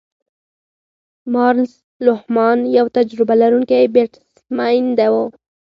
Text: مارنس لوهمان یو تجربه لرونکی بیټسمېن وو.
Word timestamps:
مارنس 1.33 1.73
لوهمان 2.05 2.57
یو 2.77 2.85
تجربه 2.97 3.33
لرونکی 3.41 3.83
بیټسمېن 3.93 4.85
وو. 5.11 5.25